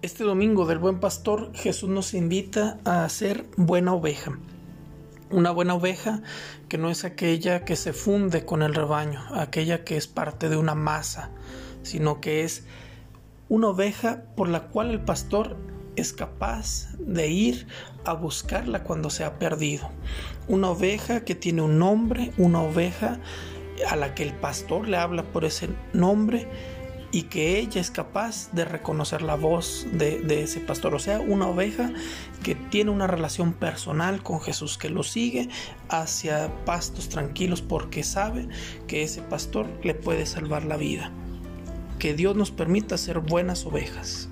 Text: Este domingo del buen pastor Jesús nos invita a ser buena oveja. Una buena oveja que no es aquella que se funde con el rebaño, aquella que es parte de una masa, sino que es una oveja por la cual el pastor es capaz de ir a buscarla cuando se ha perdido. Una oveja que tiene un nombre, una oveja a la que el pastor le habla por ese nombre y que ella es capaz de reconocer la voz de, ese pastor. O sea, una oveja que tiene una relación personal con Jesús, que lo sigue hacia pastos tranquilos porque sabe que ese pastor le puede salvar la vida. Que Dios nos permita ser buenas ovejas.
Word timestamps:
Este 0.00 0.22
domingo 0.22 0.64
del 0.64 0.78
buen 0.78 1.00
pastor 1.00 1.50
Jesús 1.54 1.90
nos 1.90 2.14
invita 2.14 2.78
a 2.84 3.08
ser 3.08 3.46
buena 3.56 3.94
oveja. 3.94 4.38
Una 5.28 5.50
buena 5.50 5.74
oveja 5.74 6.22
que 6.68 6.78
no 6.78 6.88
es 6.88 7.04
aquella 7.04 7.64
que 7.64 7.74
se 7.74 7.92
funde 7.92 8.44
con 8.44 8.62
el 8.62 8.76
rebaño, 8.76 9.20
aquella 9.34 9.82
que 9.82 9.96
es 9.96 10.06
parte 10.06 10.48
de 10.48 10.56
una 10.56 10.76
masa, 10.76 11.30
sino 11.82 12.20
que 12.20 12.44
es 12.44 12.64
una 13.48 13.70
oveja 13.70 14.22
por 14.36 14.48
la 14.48 14.68
cual 14.68 14.92
el 14.92 15.00
pastor 15.00 15.56
es 15.96 16.12
capaz 16.12 16.94
de 17.00 17.26
ir 17.26 17.66
a 18.04 18.12
buscarla 18.12 18.84
cuando 18.84 19.10
se 19.10 19.24
ha 19.24 19.40
perdido. 19.40 19.90
Una 20.46 20.70
oveja 20.70 21.24
que 21.24 21.34
tiene 21.34 21.62
un 21.62 21.80
nombre, 21.80 22.30
una 22.38 22.62
oveja 22.62 23.18
a 23.90 23.96
la 23.96 24.14
que 24.14 24.22
el 24.22 24.34
pastor 24.34 24.86
le 24.86 24.96
habla 24.96 25.24
por 25.24 25.44
ese 25.44 25.70
nombre 25.92 26.46
y 27.10 27.22
que 27.22 27.58
ella 27.58 27.80
es 27.80 27.90
capaz 27.90 28.50
de 28.52 28.64
reconocer 28.64 29.22
la 29.22 29.34
voz 29.34 29.86
de, 29.92 30.42
ese 30.42 30.60
pastor. 30.60 30.94
O 30.94 30.98
sea, 30.98 31.20
una 31.20 31.46
oveja 31.46 31.92
que 32.42 32.54
tiene 32.54 32.90
una 32.90 33.06
relación 33.06 33.52
personal 33.52 34.22
con 34.22 34.40
Jesús, 34.40 34.78
que 34.78 34.90
lo 34.90 35.02
sigue 35.02 35.48
hacia 35.88 36.52
pastos 36.64 37.08
tranquilos 37.08 37.62
porque 37.62 38.02
sabe 38.02 38.48
que 38.86 39.02
ese 39.02 39.22
pastor 39.22 39.66
le 39.82 39.94
puede 39.94 40.26
salvar 40.26 40.64
la 40.64 40.76
vida. 40.76 41.12
Que 41.98 42.14
Dios 42.14 42.36
nos 42.36 42.50
permita 42.50 42.98
ser 42.98 43.20
buenas 43.20 43.66
ovejas. 43.66 44.28